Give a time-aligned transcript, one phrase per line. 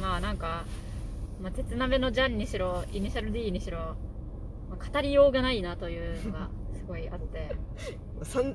[0.00, 0.64] まあなんか、
[1.40, 3.78] まあ、鉄鍋のジャンにしろイニシャル D にしろ、
[4.70, 7.50] まあ、語りようがないなというのが すごいあって。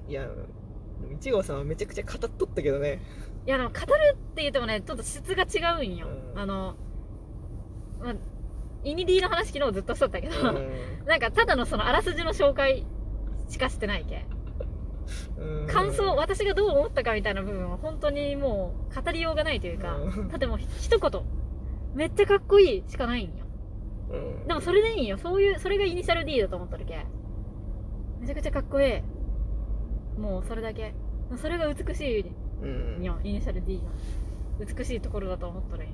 [0.10, 0.28] いや
[1.12, 3.02] 一号さんはめちゃくちゃ語っとったけどね。
[3.46, 6.40] いやでも語るって言ってもねちょっと質が違うんよ、うん。
[6.40, 6.76] あの、
[8.00, 8.16] まあ、
[8.86, 10.70] イニディの話昨日ずっとしとったけど、うん。
[11.06, 12.86] なんかただのそのあらすじの紹介
[13.50, 14.33] しかしてないけうん
[15.68, 20.30] 感想私がどう思ったかみたいな部分は本当にもう語りようがないというかうん。
[20.30, 21.22] だってもう一言。
[21.94, 23.46] めっちゃかっこいいしかないんよ。
[24.12, 24.48] うん。
[24.48, 25.18] でもそれでいいんよ。
[25.18, 27.06] そういうそれがイニシャル D だと思ってるけ。
[28.20, 30.20] めちゃくちゃかっこいい。
[30.20, 30.94] もうそれだけ。
[31.38, 32.26] それが美しい
[32.62, 33.04] うん。
[33.24, 33.92] イニシャル D の
[34.66, 35.94] 美しいところだと思っとるんよ。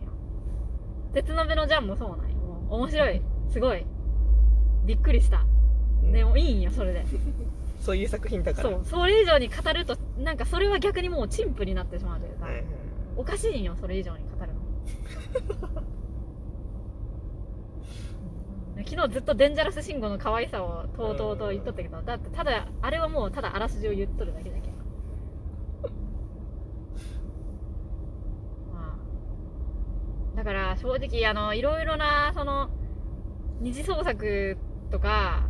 [1.14, 2.36] 鉄鍋のジャンもそうなんよ。
[2.70, 3.22] 面白い。
[3.52, 3.86] すごい。
[4.86, 5.46] びっくりした。
[6.04, 6.12] うん。
[6.12, 7.06] でもいいんよそれで
[7.80, 8.70] そういう作品だから。
[8.70, 12.64] そうそれ以上に語るとなんかそれは逆にもう陳腐になってしまうというか、はいはい
[13.20, 14.60] おかしいんよそれ以上に語るの。
[18.78, 18.86] うん。
[18.86, 24.74] 昨日ずっとデンジャラス慎吾の可愛さをとうとうと言っとったけどだってただあれはもうただあらすじを言っとるだけだけど。
[28.72, 28.98] ま
[30.34, 30.38] あ。
[30.38, 32.70] だから正直あのいろいろなその
[33.60, 34.58] 二次創作
[34.92, 35.49] とかうん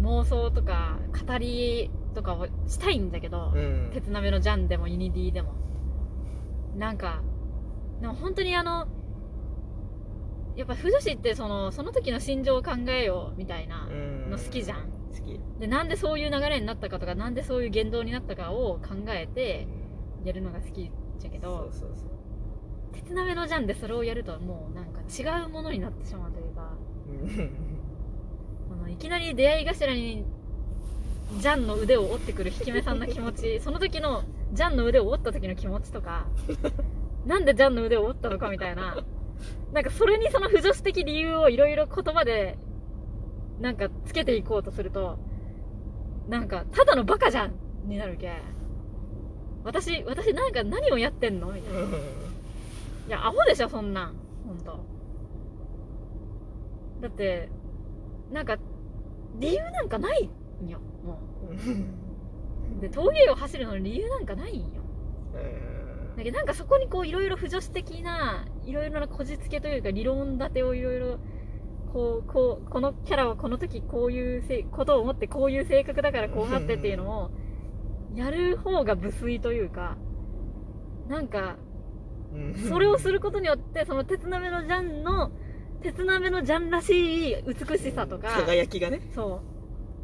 [0.00, 3.90] 妄想とか語りとかをしたいんだけど、うん。
[3.92, 5.54] 鉄鍋のジャンでもユニディでも。
[6.76, 7.22] なんか
[8.00, 8.88] でも本当にあの
[10.56, 14.30] やっぱ腐女子ってそのその時の心情を考えようみたいなうん。
[14.30, 14.88] の好きじゃん。
[15.12, 15.40] 好き。
[15.60, 19.66] でなんでそういう流れになったかとかなんでそういう言動になったかを考えて
[20.24, 22.10] やるのが好きじゃけそどうそうそう。
[22.92, 26.72] 鉄鍋のジャンでそれをやるともうなんか違うものになってしまうというか
[28.94, 30.24] いきなり出会い頭に
[31.38, 36.26] ジャンの腕を折ってくる引き目さんの気持ちその時のジャンの腕を折った時の気持ちとか
[37.26, 39.04] なんでジャンの腕を折ったのかみたいな
[39.72, 42.56] なんかそれにその不女子的理由をいろいろ言葉で
[43.60, 45.18] なんかつけていこうとすると
[46.28, 47.54] なんかただのバカじゃん
[47.86, 48.32] になるけ
[49.64, 51.50] 私私なんか何をやってんの？
[51.50, 51.80] みたいな。
[51.80, 51.84] い
[53.08, 54.14] やアホでしょそんなん。
[54.46, 54.78] ほんと。
[57.00, 57.48] だって
[58.30, 58.58] なんか
[59.34, 60.30] 理由なんかない
[60.64, 60.80] んよ。
[61.04, 61.18] も
[61.50, 62.80] う。
[62.80, 64.82] で峠を走るのに理由なんかないんよ。
[66.16, 71.18] だけどなんかそこにこういろいろ不女子的ないろいろなこじつけというか理論立てをいろいろ
[71.92, 77.30] こうこうこのキャラはこの時こういうせいことを思ってこういう性格だからこうなってっていうのを
[78.14, 79.96] やる方が無粋というか
[81.08, 81.56] なんか
[82.32, 82.54] うん。
[82.68, 85.30] それをすることによってその鉄鍋のジャンの
[85.84, 89.02] 鉄鍋のジャンらしい美しさとか輝きがね。
[89.14, 89.42] そ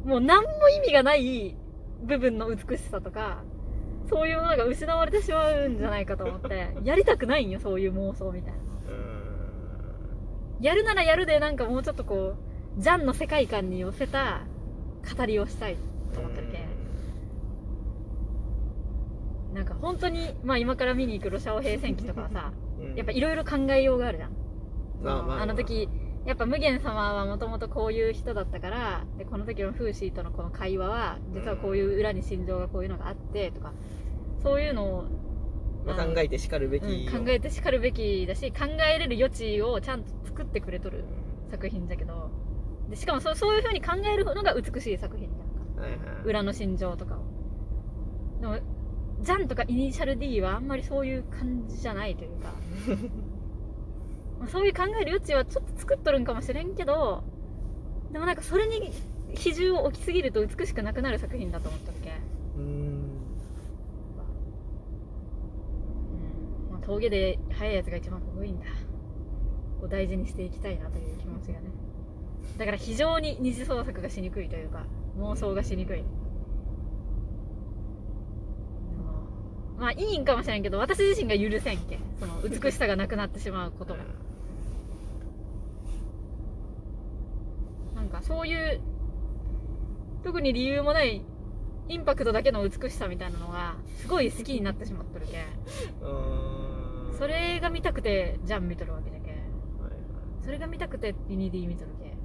[0.05, 0.07] う。
[0.07, 1.55] もう何も意味がない
[2.03, 3.43] 部分の美しさとか
[4.07, 8.59] そういうものが失われてしまうんじゃないかと思って やりたくないんよそういう妄想みたいな。
[10.59, 12.35] やるならやるでなんかもうちょっとこ
[12.77, 14.41] うジャンの世界観に寄せた
[15.17, 15.77] 語りをしたい
[16.13, 16.59] と思ってるけ
[19.55, 22.95] なんか本当にまあ今から見に行くロシアオ兵戦記とかはさうん。
[22.95, 24.40] やっぱいろいろ考えようがあるじゃん
[25.03, 25.41] まあまあまあ。
[25.41, 25.89] あの時
[26.25, 33.73] やっぱ無限様はもともとこういう人だったからでこの時のフーシーとのこの会話は実はこういう裏に心情がこういうのがあってとか
[34.43, 35.03] そういうのを、
[35.85, 36.83] まあ考えてしかるべき。
[36.83, 41.05] うん考えてしかるべきだし考えれる余地をちゃんと作ってくれとる
[41.49, 42.29] 作品だけど
[42.89, 45.99] でしかもそうそういう風に考えるのが美しい作品じゃんかはいはい。
[46.23, 47.23] 裏の心情とかを。
[48.41, 48.59] でも
[49.21, 52.53] ジャンとかイニシャル D はあんまりそういう感じじゃないというか
[54.41, 57.23] まあそういう考える余地はちょっと作っとるんかもしれんけど
[58.11, 58.91] でもなんかそれに
[59.35, 62.11] 比重を置きすぎると美しくなくなる作品だと思ったっけ、
[62.57, 62.63] うん。
[62.63, 63.01] うん。
[66.71, 68.65] まあ、峠で速いやつが一番かっこいいんだ
[69.81, 71.71] を大事にしていきたいなという気持ちがね。
[72.57, 74.85] だから非常に二次創作がしにくいというか
[75.17, 76.03] 妄想がしにくい。
[79.79, 84.11] まあいいんかもしれんけど私自身が許せんけその美しさがなくなってしまうことがなん
[88.11, 88.81] かそういう
[90.23, 91.23] 特に理由もない
[91.89, 95.45] インパクトだけの美しさみたいなのがすごい好きになってしまっとるけ
[96.01, 97.17] うん。
[97.17, 99.93] それが見たくてジャン見とるわけじゃけはいはい。
[100.43, 102.15] それが見たくてユニディ見とるけ。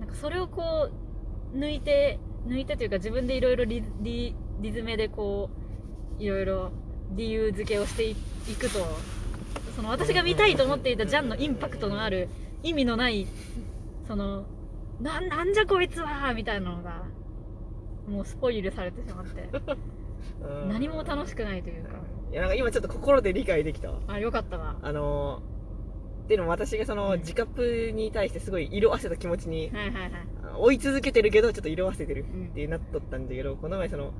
[0.00, 0.90] なんかそれをこ
[1.54, 5.50] う抜いて抜いてというか自分でいろいろリリリズメでこ
[6.18, 6.72] ういろいろ
[7.10, 8.16] 理由付けをしてい
[8.48, 8.80] いくと
[9.76, 12.28] その私が見たいと思っていたジャンのインパクトのある
[12.62, 13.26] 意味のない
[14.12, 14.44] その
[15.00, 17.02] ななんじゃこいつはみたいなのが
[18.06, 19.48] もうスポイルされてしまって。
[20.42, 20.68] うん。
[20.68, 21.92] 何も楽しくないというか。
[22.30, 24.00] いやなんか今ちょっと心で理解できたわ。
[24.08, 24.76] あよかったわ。
[24.82, 27.20] あのー、っていうのも私がそのうん。
[27.20, 30.12] 自カップに対してすごい色あせた気持ちにはいはいはい。
[30.44, 32.46] あの追い続けてるけどちょっと色あせてるうん。
[32.48, 34.12] ってなっとったんだけどこの前その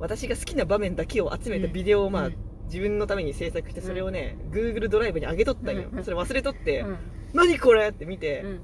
[0.00, 2.36] 私が好きな場面だけを集めたビデオをまあ、うん。
[2.64, 6.04] 自分のために制作してそれをね、Google ドライブに上げとったんよ、うん。
[6.04, 6.98] それ忘れとって、うん
[7.32, 7.88] 何これ？
[7.88, 8.60] って見て、うん。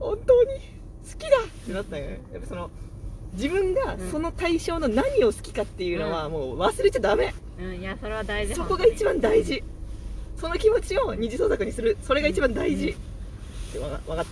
[0.00, 0.50] 本当に
[1.10, 2.20] 好きだってなったんよね。
[2.32, 2.70] やっぱその
[3.32, 8.54] 自分がその対象の何を好きかっていうのはもう忘れちゃダメ、うんいやそれは大事。
[8.54, 9.62] そこが一番大事。
[10.36, 11.96] その気持ちを二次創作にする。
[12.02, 12.94] それが一番大事、っ
[13.72, 14.12] て分かった。
[14.14, 14.22] いや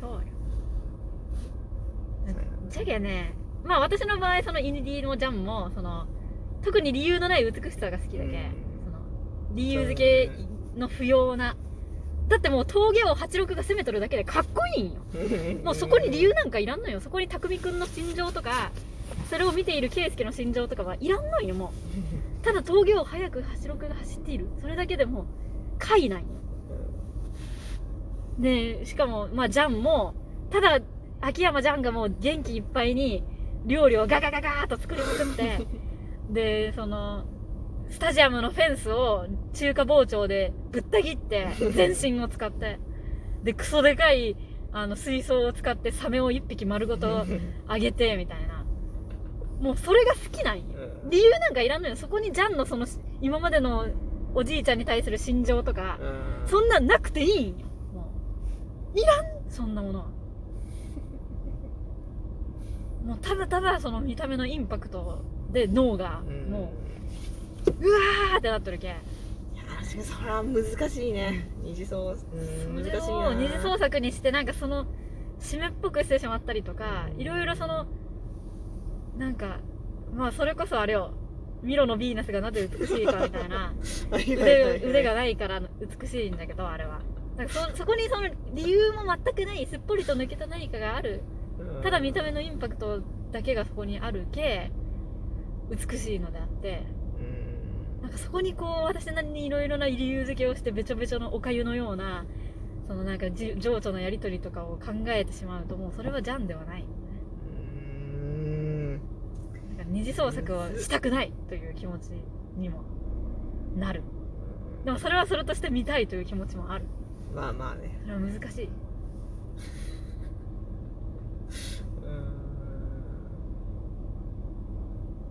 [0.00, 0.20] そうよ。
[2.68, 6.06] じゃけねまあ私の場合そのインディーのジャンもその
[6.64, 8.32] 特に理由のない美しさが好きだけ、うん。
[8.84, 8.98] その
[9.54, 10.30] 理由付け
[10.78, 11.56] の不要な
[12.30, 15.00] だってもう峠を86が攻めとるだけでかっこいいんよ。
[15.64, 17.00] もうそこに理由なんかいらんのよ。
[17.00, 18.70] そこに匠くんの心情とか
[19.28, 21.72] それを見ている圭介の心情とかはいらんのよも
[22.40, 22.44] う。
[22.44, 24.46] ただ峠を速く86が走っている。
[24.60, 25.24] それだけでもう
[25.80, 26.26] 快なんよ。
[28.38, 30.14] でしかもまあジャンも
[30.50, 30.78] ただ
[31.20, 33.24] 秋山ジャンがもう元気いっぱいに
[33.66, 35.66] 料理をガガガガーっと作りまくって
[36.30, 37.24] でその
[37.90, 42.78] スタジアムのフェンスを中華包丁でぶった切って 全身を使って。
[43.42, 44.36] でクソでかい
[44.70, 47.24] あの水槽を使ってサメを一匹丸ごと
[47.66, 48.64] あげてみたいな。
[49.60, 50.64] もうそれが好きなんよ。
[51.04, 51.10] うん。
[51.10, 51.96] 理由なんかいらんのよ。
[51.96, 52.86] そこにジャンのその
[53.20, 53.86] 今までの
[54.34, 56.48] おじいちゃんに対する心情とかうん。
[56.48, 57.66] そんなんなくていいんよ。
[57.92, 58.10] も
[58.94, 58.98] う。
[58.98, 60.06] いらんそんなものは。
[63.04, 66.50] もうただただその見た目のインパクトで脳がうん。
[66.50, 66.90] もう
[67.66, 68.96] うわーってなってるけん。
[69.82, 71.50] それは難しいね。
[71.62, 72.76] 二次創うん。
[72.76, 73.28] 難しいな。
[73.28, 74.86] を二次創作にしてなんかその
[75.40, 77.86] 締めっぽくしてしまったりとかいろいろその
[79.16, 79.58] なんか
[80.14, 81.12] まあそれこそあれよ。
[81.62, 83.74] ミロのヴィーナスがなぜ美しいかみたいな。
[84.12, 85.60] 腕腕がないから
[86.00, 87.00] 美しいんだけどあれは。
[87.36, 91.22] だからそそこにその理由も全くないすっぽりと抜けた何かがある。
[91.58, 91.82] うん。
[91.82, 93.00] ただ見た目のインパクト
[93.32, 94.70] だけがそこにあるけ
[95.70, 96.82] 美しいのであって。
[96.94, 96.99] うん
[98.02, 102.24] なんかそこにこう私なりにいろいろな理由付けをしてべちょべちょのおかゆのような
[102.88, 106.84] そのなんかじ情緒のやり取りとかを考えてしまうともうそれはジャンではない。
[107.44, 109.00] うんなん
[109.78, 112.10] か二次創作をしたくないという気持ち
[112.56, 112.82] にも
[113.76, 114.02] なる。
[114.84, 116.86] でもそれはそれとして見たいという気持ちもある。
[117.34, 118.00] まあまあね。
[118.02, 118.68] それは難しい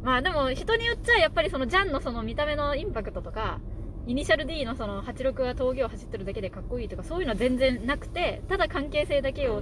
[0.04, 3.60] まあでも人によっちゃやっぱりそのジャンのその見た目のインパクトとか
[4.08, 9.62] イニシャル D のその86が峠を走ってるだけでかっこいいとかそういうのは全然なくてただ関係性だけを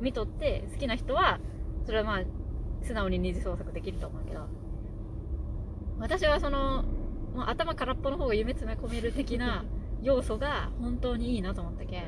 [0.00, 1.40] 見とって好きな人は
[1.86, 2.22] それはまあ
[2.82, 4.46] 素直に二次創作できると思うけど。
[6.00, 6.84] 私はその
[7.34, 9.64] もう頭空っぽの方が夢詰め込める的な
[10.02, 12.04] 要素が本当にいいなと思ったけん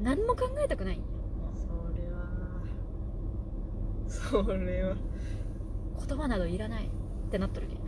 [0.00, 0.96] 何も考えたくない。
[0.96, 1.04] んよ
[1.52, 2.08] それ
[4.42, 4.96] はそれは
[6.06, 7.78] 言葉などいらないってなっとるけん。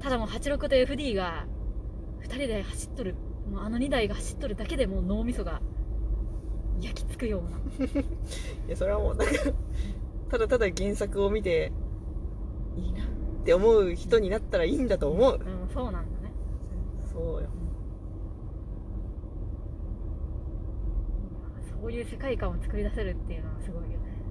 [0.00, 1.46] ただもう86と FD が
[2.22, 3.14] 2人で走っとる
[3.50, 5.60] もうあの2台が走っとるだけでもう脳みそが
[6.80, 7.86] 焼き付くような。
[7.90, 8.04] い
[8.68, 9.34] やそれはもうなんか
[10.30, 11.72] ただただ原作を見て
[12.76, 13.06] いいなっ
[13.44, 15.34] て思う人になったらいいんだと思う。
[15.34, 16.32] うんそうなんだね。
[17.12, 17.48] そうよ。
[21.80, 23.96] そういう世界観を作り出せるっていうのはすごいよね。
[24.18, 24.23] うん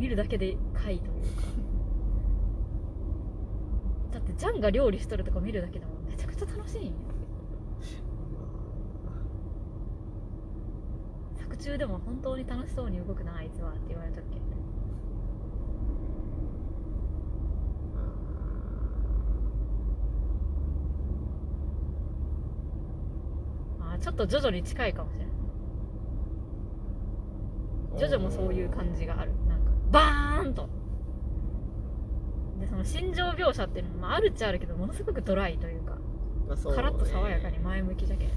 [0.00, 1.42] 見るだけで快というか。
[4.12, 6.92] だってジャンが料理しとるとか見るだけでもめちゃくちゃ楽しいんよ
[11.36, 14.40] 作中でも本当に楽しそうに動くなあいつはって言われたっけ。
[23.82, 25.26] あちょっとジョジョに近いかもしれない
[27.98, 29.32] ジョジョもそういう感じがある。
[29.90, 30.68] バーンと。
[32.60, 35.96] でその心情描写っていうのもまああるっちゃあるけどものすごくドライというか
[36.46, 36.76] まあそうね。
[36.76, 38.28] カラッと爽やかに前向きじゃけん。
[38.28, 38.34] ね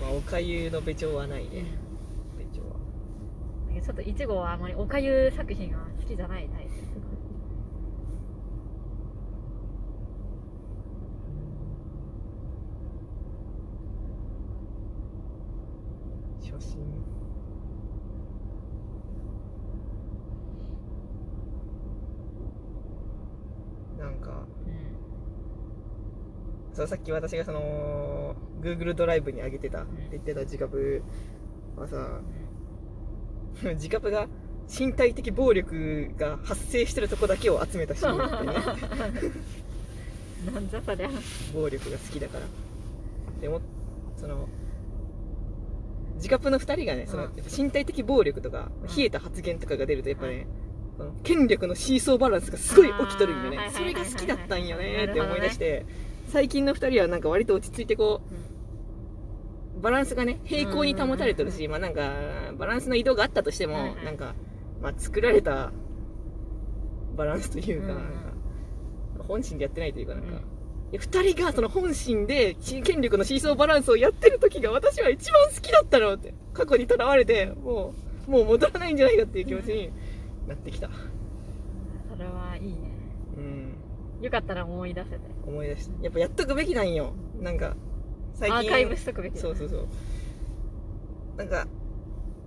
[0.00, 1.64] まあおかゆのべちょうはないね。
[2.38, 2.72] べちょうは。
[3.68, 6.70] だけどちょっと1号はあまりおかゆ作品は好きじゃないタイプ
[16.40, 16.78] 初心
[23.98, 24.70] なんかう
[26.69, 31.02] んさっき私がその Google ドライブに上げてたって言ってた自カプ
[31.76, 32.20] はさ
[33.74, 34.28] 自カプが
[34.68, 38.52] 身体的暴力が発生してるとこだけを集めたシーンだってね。
[40.52, 41.10] なんじゃそりゃ。
[41.52, 42.46] 暴力が好きだから。
[43.40, 43.60] でも
[44.16, 44.48] その
[46.16, 50.46] 自カップの2人がねその、身体的暴力とか、冷えた発言とかが出るとやっぱね、
[50.98, 53.70] この権力のシーソーバランスがすごい起きとるんよね。
[53.72, 55.86] それが好きだったんよねって思い出して、
[56.30, 58.22] 最近の2人はなんか割と落ち着いてこ
[59.76, 62.12] うバランスがね平行に保たれてるし、まあなんか
[62.58, 64.34] バランスの移動があったとしても、なんか、
[64.82, 65.72] まあ、作られた
[67.16, 68.02] バランスというか,、なんか
[69.26, 70.36] 本心でやってないというかなんか、うん。
[70.36, 70.40] い
[70.92, 77.94] や2人がその本心でし権力のシーソーバランスをやってる時が私は一番好きだったのって過去にとらわれても
[78.26, 79.90] うもう戻らないんじゃないかっていう気持ちに
[80.48, 82.76] なってきたそれはいいね
[83.36, 83.74] うん
[84.20, 85.18] よかったら思い出せて。
[85.46, 87.12] 思い出したやっぱやっとくべきなんよ。
[87.40, 87.76] なんか
[88.34, 88.58] 最近。
[88.58, 89.86] アーカイブしとくべきだそうそうそう。
[91.36, 91.66] なんか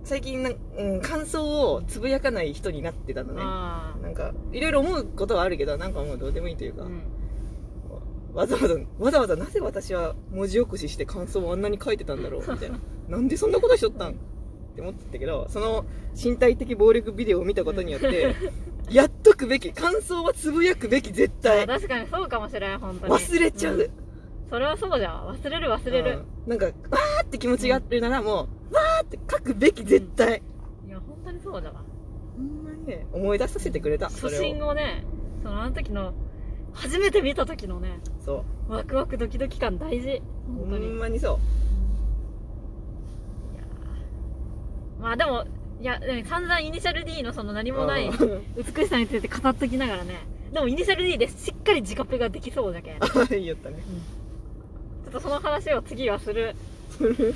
[0.04, 3.40] 最近なん、うん、感想をつぶやかない人になってたのね。
[3.42, 7.02] あなんかいろいろ思うことはあるけどなんかもうどうでもいいというか、あうん。
[8.34, 12.78] わざわざわざわざなぜ私は文字起こしして感想をあんなに書いてたんだろうみたいな。
[13.08, 14.12] なんでそんなことしとったん？
[14.12, 14.14] っ
[14.74, 15.84] て思ってたけどその
[16.20, 18.34] 身体的暴力ビデオを見たことによって
[18.90, 21.64] やっとくべき感想はつぶやくべき絶対。
[21.64, 23.12] あ確かにそうかもしれん本当に。
[23.12, 23.90] 忘れちゃう、ん。
[24.48, 25.28] それはそうじゃん。
[25.28, 26.24] 忘れる忘れる。
[26.46, 26.50] うん。
[26.50, 30.42] なんかわーって気持ちがあるならもうわーって書くべき絶対、
[30.86, 31.84] いや本当にそうだわ。
[32.36, 35.04] ほんまにね思い出させてくれたそ初心をね
[35.42, 36.14] そのあの時の
[36.72, 40.22] 初めて見た時のねそワクワクドキドキ感大事。
[40.48, 40.88] うほ本当に。
[40.88, 41.38] んまにそう。
[43.54, 45.02] いやー。
[45.02, 45.44] まあでも
[45.84, 48.42] いやでも散々イニシャル D のその何もないうん。
[48.56, 50.14] 美しさについて語っときながらね。
[50.50, 53.00] でもイニシャル D でしっかり自覚ができそうだけん。
[53.00, 53.84] ちょあ言ったね。
[55.10, 56.56] っとその話を次はする。
[56.96, 57.34] それうん